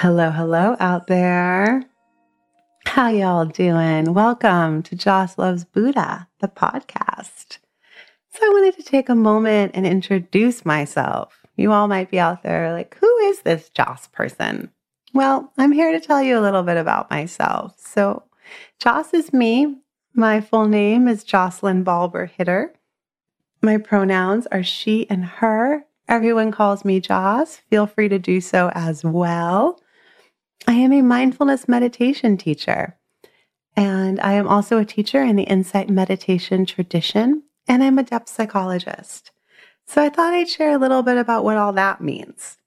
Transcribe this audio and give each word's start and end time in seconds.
Hello, 0.00 0.30
hello 0.30 0.76
out 0.78 1.08
there. 1.08 1.82
How 2.86 3.08
y'all 3.08 3.46
doing? 3.46 4.14
Welcome 4.14 4.84
to 4.84 4.94
Joss 4.94 5.36
Loves 5.36 5.64
Buddha, 5.64 6.28
the 6.38 6.46
podcast. 6.46 7.58
So 8.32 8.38
I 8.40 8.48
wanted 8.50 8.76
to 8.76 8.84
take 8.84 9.08
a 9.08 9.16
moment 9.16 9.72
and 9.74 9.84
introduce 9.84 10.64
myself. 10.64 11.44
You 11.56 11.72
all 11.72 11.88
might 11.88 12.12
be 12.12 12.20
out 12.20 12.44
there 12.44 12.72
like, 12.72 12.96
who 13.00 13.18
is 13.22 13.40
this 13.40 13.70
Joss 13.70 14.06
person? 14.06 14.70
Well, 15.14 15.52
I'm 15.58 15.72
here 15.72 15.90
to 15.90 15.98
tell 15.98 16.22
you 16.22 16.38
a 16.38 16.46
little 16.46 16.62
bit 16.62 16.76
about 16.76 17.10
myself. 17.10 17.74
So 17.76 18.22
Joss 18.78 19.12
is 19.12 19.32
me. 19.32 19.78
My 20.14 20.40
full 20.40 20.68
name 20.68 21.08
is 21.08 21.24
Jocelyn 21.24 21.82
Balber 21.82 22.30
Hitter. 22.30 22.72
My 23.62 23.78
pronouns 23.78 24.46
are 24.52 24.62
she 24.62 25.10
and 25.10 25.24
her. 25.24 25.86
Everyone 26.06 26.52
calls 26.52 26.84
me 26.84 27.00
Joss. 27.00 27.56
Feel 27.68 27.88
free 27.88 28.08
to 28.08 28.20
do 28.20 28.40
so 28.40 28.70
as 28.76 29.02
well. 29.02 29.80
I 30.68 30.74
am 30.74 30.92
a 30.92 31.00
mindfulness 31.00 31.66
meditation 31.66 32.36
teacher, 32.36 32.98
and 33.74 34.20
I 34.20 34.34
am 34.34 34.46
also 34.46 34.76
a 34.76 34.84
teacher 34.84 35.22
in 35.22 35.36
the 35.36 35.44
insight 35.44 35.88
meditation 35.88 36.66
tradition, 36.66 37.44
and 37.66 37.82
I'm 37.82 37.96
a 37.96 38.02
depth 38.02 38.28
psychologist. 38.28 39.30
So 39.86 40.02
I 40.02 40.10
thought 40.10 40.34
I'd 40.34 40.50
share 40.50 40.72
a 40.72 40.78
little 40.78 41.02
bit 41.02 41.16
about 41.16 41.42
what 41.42 41.56
all 41.56 41.72
that 41.72 42.02
means. 42.02 42.58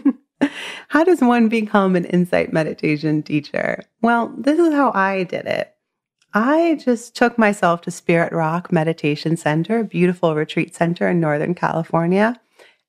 how 0.88 1.04
does 1.04 1.20
one 1.20 1.48
become 1.48 1.94
an 1.94 2.06
insight 2.06 2.52
meditation 2.52 3.22
teacher? 3.22 3.84
Well, 4.02 4.34
this 4.36 4.58
is 4.58 4.74
how 4.74 4.90
I 4.92 5.22
did 5.22 5.46
it. 5.46 5.72
I 6.34 6.80
just 6.84 7.14
took 7.14 7.38
myself 7.38 7.80
to 7.82 7.92
Spirit 7.92 8.32
Rock 8.32 8.72
Meditation 8.72 9.36
Center, 9.36 9.78
a 9.78 9.84
beautiful 9.84 10.34
retreat 10.34 10.74
center 10.74 11.08
in 11.08 11.20
Northern 11.20 11.54
California, 11.54 12.40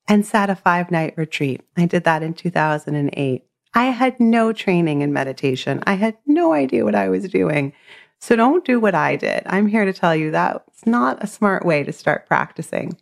and 0.08 0.25
sat 0.25 0.49
a 0.49 0.55
five 0.55 0.89
night 0.89 1.14
retreat. 1.16 1.61
I 1.77 1.86
did 1.86 2.05
that 2.05 2.23
in 2.23 2.33
2008. 2.33 3.46
I 3.73 3.85
had 3.85 4.19
no 4.19 4.53
training 4.53 5.01
in 5.01 5.13
meditation. 5.13 5.83
I 5.85 5.93
had 5.93 6.17
no 6.25 6.53
idea 6.53 6.85
what 6.85 6.95
I 6.95 7.09
was 7.09 7.29
doing. 7.29 7.73
So 8.19 8.35
don't 8.35 8.65
do 8.65 8.79
what 8.79 8.95
I 8.95 9.15
did. 9.15 9.43
I'm 9.45 9.67
here 9.67 9.85
to 9.85 9.93
tell 9.93 10.15
you 10.15 10.31
that's 10.31 10.85
not 10.85 11.23
a 11.23 11.27
smart 11.27 11.65
way 11.65 11.83
to 11.83 11.93
start 11.93 12.27
practicing. 12.27 12.97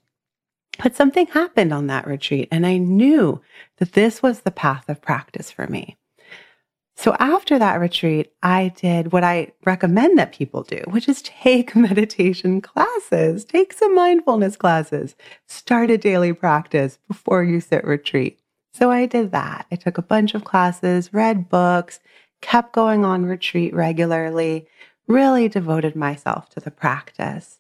But 0.82 0.96
something 0.96 1.28
happened 1.28 1.74
on 1.74 1.88
that 1.88 2.06
retreat, 2.06 2.50
and 2.52 2.66
I 2.66 2.78
knew 2.78 3.42
that 3.78 3.94
this 3.94 4.22
was 4.22 4.42
the 4.42 4.52
path 4.52 4.90
of 4.90 5.02
practice 5.02 5.50
for 5.50 5.68
me. 5.68 5.98
So 6.98 7.16
after 7.20 7.60
that 7.60 7.80
retreat, 7.80 8.32
I 8.42 8.74
did 8.76 9.12
what 9.12 9.24
I 9.24 9.52
recommend 9.66 10.18
that 10.18 10.32
people 10.32 10.64
do, 10.64 10.82
which 10.88 11.10
is 11.10 11.22
take 11.22 11.76
meditation 11.76 12.62
classes, 12.62 13.44
take 13.46 13.74
some 13.74 13.94
mindfulness 13.94 14.56
classes, 14.56 15.16
start 15.48 15.92
a 15.92 15.98
daily 15.98 16.34
practice 16.34 16.98
before 17.08 17.44
you 17.44 17.60
sit 17.60 17.84
retreat. 17.84 18.40
So 18.76 18.92
I 18.92 19.06
did 19.06 19.32
that. 19.32 19.68
I 19.72 19.76
took 19.76 19.98
a 19.98 20.02
bunch 20.02 20.36
of 20.36 20.44
classes, 20.44 21.14
read 21.14 21.50
books, 21.50 22.00
kept 22.42 22.74
going 22.74 23.06
on 23.06 23.26
retreat 23.26 23.74
regularly, 23.74 24.68
really 25.08 25.48
devoted 25.48 25.96
myself 25.96 26.50
to 26.50 26.60
the 26.60 26.72
practice 26.72 27.60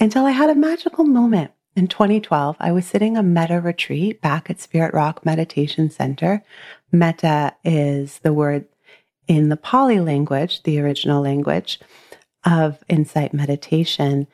until 0.00 0.24
I 0.24 0.30
had 0.30 0.48
a 0.48 0.54
magical 0.54 1.04
moment 1.04 1.52
in 1.76 1.86
2012, 1.86 2.56
I 2.58 2.72
was 2.72 2.84
sitting 2.84 3.16
a 3.16 3.22
metta 3.22 3.60
retreat 3.60 4.20
back 4.20 4.50
at 4.50 4.60
Spirit 4.60 4.92
Rock 4.92 5.24
Meditation 5.24 5.88
Center. 5.88 6.42
Metta 6.90 7.54
is 7.62 8.18
the 8.20 8.32
word 8.32 8.66
in 9.28 9.50
the 9.50 9.56
Pali 9.56 10.00
language, 10.00 10.64
the 10.64 10.80
original 10.80 11.22
language 11.22 11.78
of 12.44 12.82
insight 12.88 13.32
meditation. 13.32 14.26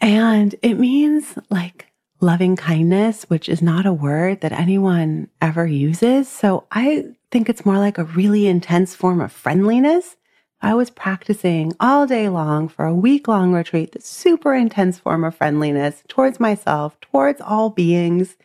And 0.00 0.54
it 0.60 0.74
means 0.74 1.38
like 1.48 1.87
loving 2.20 2.56
kindness, 2.56 3.24
which 3.24 3.48
is 3.48 3.62
not 3.62 3.86
a 3.86 3.92
word 3.92 4.40
that 4.40 4.52
anyone 4.52 5.28
ever 5.40 5.66
uses. 5.66 6.28
So 6.28 6.64
I 6.72 7.06
think 7.30 7.48
it's 7.48 7.66
more 7.66 7.78
like 7.78 7.98
a 7.98 8.04
really 8.04 8.46
intense 8.46 8.94
form 8.94 9.20
of 9.20 9.32
friendliness 9.32 10.16
I 10.60 10.74
was 10.74 10.90
practicing 10.90 11.72
all 11.78 12.06
day 12.06 12.28
long 12.28 12.68
for 12.68 12.84
a 12.84 12.94
week 12.94 13.28
long 13.28 13.52
retreat, 13.52 13.92
this 13.92 14.06
super 14.06 14.54
intense 14.54 14.98
form 14.98 15.22
of 15.24 15.36
friendliness 15.36 16.02
towards 16.08 16.40
myself, 16.40 16.98
towards 17.00 17.40
all 17.40 17.70
beings. 17.70 18.36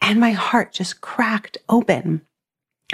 And 0.00 0.18
my 0.18 0.32
heart 0.32 0.72
just 0.72 1.00
cracked 1.00 1.56
open. 1.68 2.22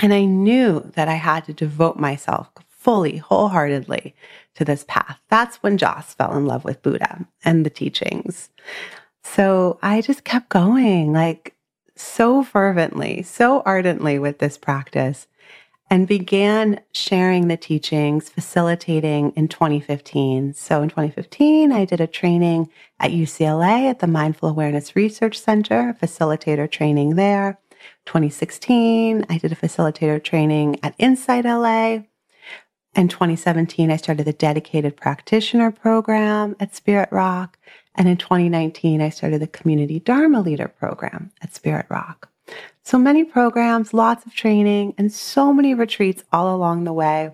And 0.02 0.12
I 0.12 0.26
knew 0.26 0.80
that 0.94 1.08
I 1.08 1.14
had 1.14 1.44
to 1.46 1.54
devote 1.54 1.98
myself 1.98 2.50
fully, 2.68 3.16
wholeheartedly 3.16 4.14
to 4.56 4.64
this 4.64 4.84
path. 4.86 5.18
That's 5.30 5.56
when 5.62 5.78
Joss 5.78 6.12
fell 6.12 6.36
in 6.36 6.44
love 6.44 6.64
with 6.64 6.82
Buddha 6.82 7.26
and 7.42 7.64
the 7.64 7.70
teachings. 7.70 8.50
So 9.34 9.78
I 9.82 10.00
just 10.00 10.24
kept 10.24 10.48
going 10.48 11.12
like 11.12 11.54
so 11.94 12.42
fervently, 12.42 13.22
so 13.22 13.62
ardently 13.66 14.18
with 14.18 14.38
this 14.38 14.56
practice 14.56 15.26
and 15.90 16.08
began 16.08 16.80
sharing 16.92 17.48
the 17.48 17.56
teachings, 17.56 18.28
facilitating 18.28 19.32
in 19.36 19.48
2015. 19.48 20.54
So 20.54 20.82
in 20.82 20.88
2015, 20.88 21.70
I 21.70 21.84
did 21.84 22.00
a 22.00 22.06
training 22.06 22.70
at 22.98 23.10
UCLA 23.10 23.90
at 23.90 23.98
the 23.98 24.06
Mindful 24.06 24.48
Awareness 24.48 24.96
Research 24.96 25.38
Center, 25.38 25.96
facilitator 26.00 26.70
training 26.70 27.16
there. 27.16 27.58
2016, 28.06 29.26
I 29.28 29.38
did 29.38 29.52
a 29.52 29.56
facilitator 29.56 30.22
training 30.22 30.78
at 30.82 30.94
Insight 30.98 31.44
LA. 31.44 32.04
In 32.96 33.08
2017, 33.08 33.90
I 33.90 33.96
started 33.96 34.24
the 34.24 34.32
dedicated 34.32 34.96
practitioner 34.96 35.70
program 35.70 36.56
at 36.58 36.74
Spirit 36.74 37.10
Rock. 37.12 37.58
And 37.96 38.08
in 38.08 38.18
2019, 38.18 39.00
I 39.00 39.08
started 39.08 39.40
the 39.40 39.46
community 39.46 39.98
Dharma 39.98 40.40
leader 40.40 40.68
program 40.68 41.32
at 41.42 41.54
Spirit 41.54 41.86
Rock. 41.88 42.28
So 42.82 42.98
many 42.98 43.24
programs, 43.24 43.92
lots 43.92 44.26
of 44.26 44.34
training, 44.34 44.94
and 44.96 45.12
so 45.12 45.52
many 45.52 45.74
retreats 45.74 46.22
all 46.32 46.54
along 46.54 46.84
the 46.84 46.92
way. 46.92 47.32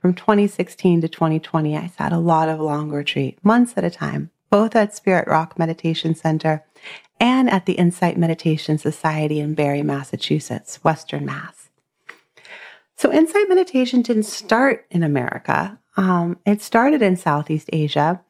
From 0.00 0.14
2016 0.14 1.02
to 1.02 1.08
2020, 1.08 1.76
I 1.76 1.88
sat 1.88 2.12
a 2.12 2.18
lot 2.18 2.48
of 2.48 2.58
long 2.58 2.90
retreat, 2.90 3.38
months 3.44 3.74
at 3.76 3.84
a 3.84 3.90
time, 3.90 4.30
both 4.50 4.74
at 4.74 4.96
Spirit 4.96 5.28
Rock 5.28 5.58
Meditation 5.58 6.14
Center 6.14 6.64
and 7.20 7.50
at 7.50 7.66
the 7.66 7.74
Insight 7.74 8.16
Meditation 8.16 8.78
Society 8.78 9.40
in 9.40 9.54
Barre, 9.54 9.82
Massachusetts, 9.82 10.82
Western 10.84 11.26
Mass. 11.26 11.68
So 12.96 13.12
Insight 13.12 13.48
Meditation 13.48 14.02
didn't 14.02 14.24
start 14.24 14.86
in 14.90 15.02
America. 15.02 15.78
Um, 15.96 16.38
it 16.46 16.62
started 16.62 17.02
in 17.02 17.16
Southeast 17.16 17.68
Asia 17.72 18.20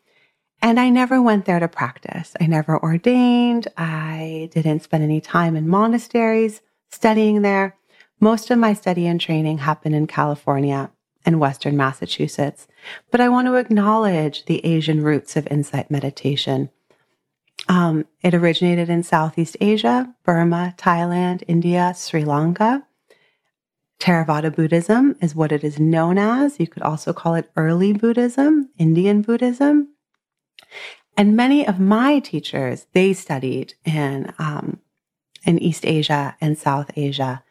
and 0.60 0.80
I 0.80 0.91
never 0.91 1.22
went 1.22 1.44
there 1.44 1.60
to 1.60 1.69
practice. 1.69 2.34
I 2.41 2.46
never 2.46 2.82
ordained. 2.82 3.69
I 3.76 4.50
didn't 4.52 4.82
spend 4.82 5.04
any 5.04 5.20
time 5.20 5.56
in 5.56 5.69
monasteries 5.69 6.60
studying 6.91 7.42
there. 7.42 7.76
Most 8.20 8.50
of 8.50 8.58
my 8.58 8.72
study 8.74 9.06
and 9.06 9.20
training 9.20 9.58
happened 9.58 9.94
in 9.94 10.06
California 10.06 10.91
and 11.24 11.38
Western 11.38 11.76
Massachusetts. 11.76 12.66
But 13.10 13.20
I 13.20 13.28
want 13.28 13.46
to 13.46 13.54
acknowledge 13.54 14.46
the 14.46 14.64
Asian 14.64 15.02
roots 15.02 15.36
of 15.36 15.46
insight 15.48 15.91
meditation. 15.91 16.70
Um, 17.69 18.06
it 18.22 18.34
originated 18.34 18.88
in 18.88 19.02
Southeast 19.02 19.56
Asia, 19.60 20.14
Burma, 20.25 20.75
Thailand, 20.78 21.42
India, 21.46 21.92
Sri 21.96 22.25
Lanka. 22.25 22.84
Theravada 24.00 24.54
Buddhism 24.54 25.16
is 25.20 25.34
what 25.34 25.52
it 25.52 25.64
is 25.64 25.78
known 25.78 26.19
as. 26.19 26.58
You 26.58 26.66
could 26.66 26.82
also 26.82 27.12
call 27.12 27.34
it 27.34 27.50
early 27.56 27.92
Buddhism, 27.92 28.70
Indian 28.78 29.22
Buddhism. 29.22 29.88
And 31.16 31.36
many 31.36 31.66
of 31.66 31.80
my 31.80 32.20
teachers, 32.20 32.86
they 32.92 33.12
studied 33.12 33.74
in, 33.84 34.32
um, 34.38 34.78
in 35.44 35.58
East 35.58 35.84
Asia 35.84 36.36
and 36.41 36.56
South 36.56 36.91
Asia 36.96 37.42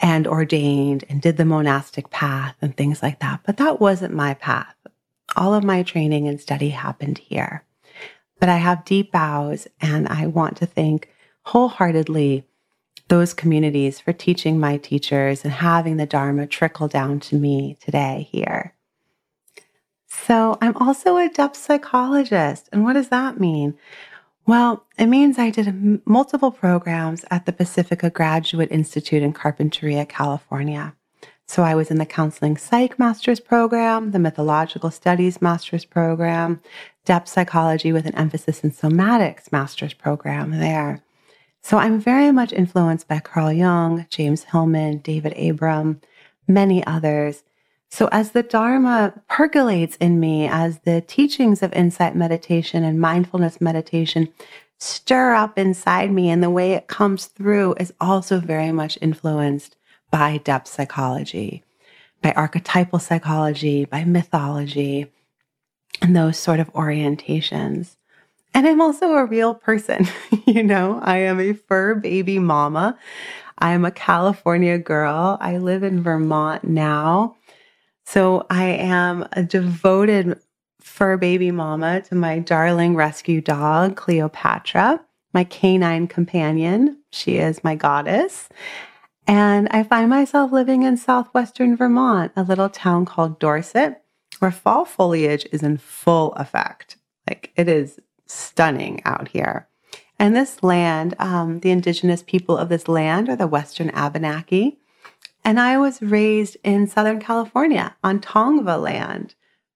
and 0.00 0.26
ordained 0.26 1.04
and 1.08 1.20
did 1.20 1.36
the 1.36 1.44
monastic 1.44 2.10
path 2.10 2.56
and 2.62 2.76
things 2.76 3.02
like 3.02 3.18
that. 3.20 3.40
But 3.44 3.58
that 3.58 3.80
wasn't 3.80 4.14
my 4.14 4.34
path. 4.34 4.74
All 5.36 5.54
of 5.54 5.64
my 5.64 5.82
training 5.82 6.26
and 6.26 6.40
study 6.40 6.70
happened 6.70 7.18
here. 7.18 7.64
But 8.38 8.48
I 8.48 8.56
have 8.56 8.84
deep 8.84 9.12
bows 9.12 9.68
and 9.80 10.08
I 10.08 10.26
want 10.26 10.56
to 10.58 10.66
thank 10.66 11.10
wholeheartedly 11.42 12.44
those 13.08 13.34
communities 13.34 14.00
for 14.00 14.12
teaching 14.12 14.58
my 14.58 14.76
teachers 14.76 15.44
and 15.44 15.52
having 15.52 15.96
the 15.96 16.06
Dharma 16.06 16.46
trickle 16.46 16.88
down 16.88 17.20
to 17.20 17.36
me 17.36 17.76
today 17.80 18.28
here. 18.30 18.74
So 20.12 20.58
I'm 20.60 20.76
also 20.76 21.16
a 21.16 21.28
depth 21.28 21.56
psychologist. 21.56 22.68
And 22.72 22.82
what 22.82 22.94
does 22.94 23.08
that 23.08 23.38
mean? 23.38 23.78
Well, 24.44 24.84
it 24.98 25.06
means 25.06 25.38
I 25.38 25.50
did 25.50 26.02
multiple 26.04 26.50
programs 26.50 27.24
at 27.30 27.46
the 27.46 27.52
Pacifica 27.52 28.10
Graduate 28.10 28.72
Institute 28.72 29.22
in 29.22 29.32
Carpinteria, 29.32 30.08
California. 30.08 30.96
So 31.46 31.62
I 31.62 31.76
was 31.76 31.92
in 31.92 31.98
the 31.98 32.06
Counseling 32.06 32.56
Psych 32.56 32.98
Master's 32.98 33.38
Program, 33.38 34.10
the 34.10 34.18
Mythological 34.18 34.90
Studies 34.90 35.40
Master's 35.40 35.84
Program, 35.84 36.60
Depth 37.04 37.28
Psychology 37.28 37.92
with 37.92 38.06
an 38.06 38.14
emphasis 38.16 38.64
in 38.64 38.72
Somatics 38.72 39.52
Master's 39.52 39.94
Program 39.94 40.58
there. 40.58 41.04
So 41.62 41.78
I'm 41.78 42.00
very 42.00 42.32
much 42.32 42.52
influenced 42.52 43.06
by 43.06 43.20
Carl 43.20 43.52
Jung, 43.52 44.06
James 44.10 44.44
Hillman, 44.44 44.98
David 44.98 45.38
Abram, 45.38 46.00
many 46.48 46.84
others. 46.84 47.44
So, 47.90 48.08
as 48.12 48.30
the 48.30 48.42
Dharma 48.42 49.14
percolates 49.28 49.96
in 49.96 50.20
me, 50.20 50.46
as 50.46 50.78
the 50.80 51.00
teachings 51.00 51.62
of 51.62 51.72
insight 51.72 52.14
meditation 52.14 52.84
and 52.84 53.00
mindfulness 53.00 53.60
meditation 53.60 54.28
stir 54.80 55.34
up 55.34 55.58
inside 55.58 56.10
me. 56.10 56.30
And 56.30 56.42
the 56.42 56.50
way 56.50 56.72
it 56.72 56.88
comes 56.88 57.26
through 57.26 57.74
is 57.78 57.92
also 58.00 58.40
very 58.40 58.72
much 58.72 58.98
influenced 59.00 59.76
by 60.10 60.38
depth 60.38 60.68
psychology, 60.68 61.62
by 62.22 62.32
archetypal 62.32 62.98
psychology, 62.98 63.84
by 63.84 64.04
mythology, 64.04 65.06
and 66.02 66.16
those 66.16 66.38
sort 66.38 66.60
of 66.60 66.72
orientations. 66.72 67.96
And 68.52 68.66
I'm 68.66 68.80
also 68.80 69.12
a 69.12 69.24
real 69.24 69.54
person. 69.54 70.08
you 70.46 70.62
know, 70.62 70.98
I 71.02 71.18
am 71.18 71.38
a 71.38 71.52
fur 71.52 71.94
baby 71.94 72.38
mama. 72.38 72.98
I'm 73.58 73.84
a 73.84 73.90
California 73.90 74.78
girl. 74.78 75.36
I 75.40 75.58
live 75.58 75.82
in 75.82 76.02
Vermont 76.02 76.64
now. 76.64 77.36
So 78.12 78.44
I 78.50 78.64
am 78.64 79.24
a 79.34 79.44
devoted 79.44 80.40
fur 80.80 81.16
baby 81.16 81.52
mama 81.52 82.00
to 82.08 82.16
my 82.16 82.40
darling 82.40 82.96
rescue 82.96 83.40
dog, 83.40 83.94
Cleopatra, 83.94 85.00
my 85.32 85.44
canine 85.44 86.08
companion. 86.08 86.98
She 87.12 87.36
is 87.36 87.62
my 87.62 87.76
goddess. 87.76 88.48
And 89.28 89.68
I 89.68 89.84
find 89.84 90.10
myself 90.10 90.50
living 90.50 90.82
in 90.82 90.96
southwestern 90.96 91.76
Vermont, 91.76 92.32
a 92.34 92.42
little 92.42 92.68
town 92.68 93.04
called 93.04 93.38
Dorset, 93.38 94.02
where 94.40 94.50
fall 94.50 94.84
foliage 94.84 95.46
is 95.52 95.62
in 95.62 95.76
full 95.76 96.32
effect. 96.32 96.96
Like 97.28 97.52
it 97.54 97.68
is 97.68 98.00
stunning 98.26 99.02
out 99.04 99.28
here. 99.28 99.68
And 100.18 100.34
this 100.34 100.64
land, 100.64 101.14
um, 101.20 101.60
the 101.60 101.70
indigenous 101.70 102.24
people 102.24 102.58
of 102.58 102.70
this 102.70 102.88
land 102.88 103.28
are 103.28 103.36
the 103.36 103.46
Western 103.46 103.90
Abenaki. 103.90 104.80
And 105.44 105.58
I 105.58 105.78
was 105.78 106.02
raised 106.02 106.56
in 106.62 106.86
Southern 106.86 107.20
California 107.20 107.94
on 108.04 108.20
Tongva 108.20 108.80
land. 108.80 109.34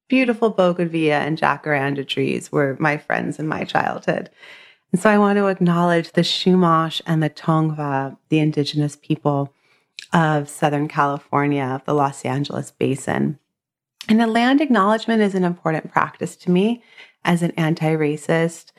Beautiful 0.09 0.51
bougainvillea 0.51 1.21
and 1.21 1.39
jacaranda 1.39 2.07
trees 2.07 2.53
were 2.53 2.77
my 2.79 2.99
friends 2.99 3.39
in 3.39 3.49
my 3.49 3.65
childhood. 3.65 4.31
And 4.93 5.01
so 5.01 5.11
I 5.11 5.19
want 5.19 5.39
to 5.39 5.47
acknowledge 5.47 6.13
the 6.13 6.21
Chumash 6.21 7.01
and 7.07 7.23
the 7.23 7.31
Tongva, 7.31 8.17
the 8.29 8.39
indigenous 8.39 8.97
people 8.97 9.53
of 10.13 10.49
Southern 10.49 10.87
California, 10.87 11.65
of 11.65 11.85
the 11.85 11.95
Los 11.95 12.25
Angeles 12.25 12.71
basin. 12.71 13.39
And 14.09 14.23
a 14.23 14.27
land 14.27 14.61
acknowledgement 14.61 15.23
is 15.23 15.35
an 15.35 15.45
important 15.45 15.91
practice 15.91 16.37
to 16.37 16.51
me 16.51 16.83
as 17.25 17.43
an 17.43 17.53
anti 17.53 17.97
racist. 17.97 18.73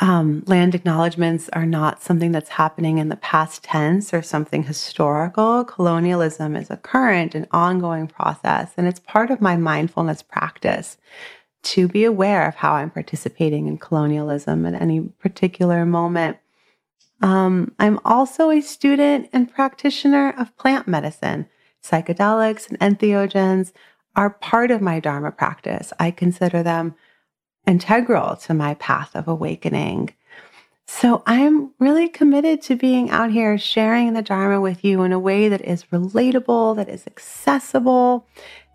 Um, 0.00 0.42
land 0.46 0.74
acknowledgements 0.74 1.50
are 1.50 1.66
not 1.66 2.02
something 2.02 2.32
that's 2.32 2.48
happening 2.48 2.98
in 2.98 3.08
the 3.08 3.16
past 3.16 3.62
tense 3.62 4.14
or 4.14 4.22
something 4.22 4.62
historical. 4.64 5.64
Colonialism 5.64 6.56
is 6.56 6.70
a 6.70 6.78
current 6.78 7.34
and 7.34 7.46
ongoing 7.52 8.06
process, 8.06 8.72
and 8.76 8.86
it's 8.86 9.00
part 9.00 9.30
of 9.30 9.42
my 9.42 9.56
mindfulness 9.56 10.22
practice 10.22 10.96
to 11.62 11.86
be 11.88 12.04
aware 12.04 12.48
of 12.48 12.56
how 12.56 12.72
I'm 12.72 12.90
participating 12.90 13.66
in 13.66 13.78
colonialism 13.78 14.66
at 14.66 14.80
any 14.80 15.00
particular 15.00 15.84
moment. 15.84 16.38
Um, 17.20 17.72
I'm 17.78 18.00
also 18.04 18.50
a 18.50 18.60
student 18.60 19.28
and 19.32 19.52
practitioner 19.52 20.34
of 20.36 20.56
plant 20.56 20.88
medicine. 20.88 21.48
Psychedelics 21.84 22.68
and 22.68 22.78
entheogens 22.80 23.72
are 24.16 24.30
part 24.30 24.70
of 24.70 24.80
my 24.80 25.00
Dharma 25.00 25.30
practice. 25.30 25.92
I 26.00 26.10
consider 26.10 26.62
them 26.62 26.94
integral 27.66 28.36
to 28.36 28.54
my 28.54 28.74
path 28.74 29.14
of 29.14 29.28
awakening. 29.28 30.14
So 30.86 31.22
I'm 31.26 31.70
really 31.78 32.08
committed 32.08 32.60
to 32.62 32.76
being 32.76 33.10
out 33.10 33.30
here 33.30 33.56
sharing 33.56 34.12
the 34.12 34.22
Dharma 34.22 34.60
with 34.60 34.84
you 34.84 35.02
in 35.02 35.12
a 35.12 35.18
way 35.18 35.48
that 35.48 35.62
is 35.62 35.84
relatable, 35.84 36.76
that 36.76 36.88
is 36.88 37.06
accessible, 37.06 38.26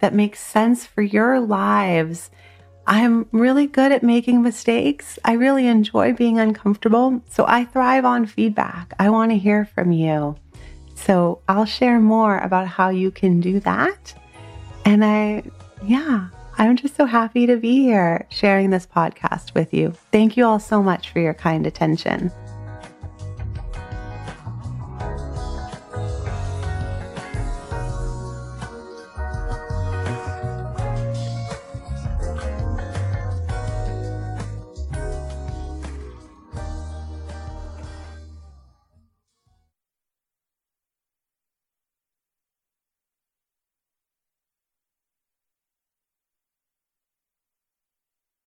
that 0.02 0.14
makes 0.14 0.40
sense 0.40 0.86
for 0.86 1.02
your 1.02 1.40
lives. 1.40 2.32
I'm 2.88 3.28
really 3.32 3.68
good 3.68 3.92
at 3.92 4.02
making 4.02 4.42
mistakes. 4.42 5.20
I 5.26 5.34
really 5.34 5.68
enjoy 5.68 6.14
being 6.14 6.40
uncomfortable. 6.40 7.22
So 7.30 7.46
I 7.48 7.66
thrive 7.66 8.06
on 8.06 8.26
feedback. 8.26 8.94
I 8.98 9.10
want 9.10 9.32
to 9.32 9.38
hear 9.38 9.66
from 9.66 9.92
you. 9.92 10.38
So 10.96 11.42
I'll 11.48 11.66
share 11.66 12.00
more 12.00 12.38
about 12.40 12.68
how 12.68 12.90
you 12.90 13.12
can 13.12 13.42
do 13.42 13.60
that. 13.60 14.14
And 14.86 15.04
I, 15.04 15.44
yeah, 15.84 16.30
I'm 16.60 16.76
just 16.76 16.96
so 16.96 17.06
happy 17.06 17.46
to 17.46 17.58
be 17.58 17.84
here 17.84 18.26
sharing 18.30 18.72
this 18.72 18.88
podcast 18.88 19.54
with 19.54 19.76
you. 19.76 19.92
Thank 20.12 20.38
you 20.38 20.46
all 20.46 20.60
so 20.60 20.82
much 20.82 21.12
for 21.12 21.20
your 21.20 21.36
kind 21.36 21.68
attention. 21.68 22.32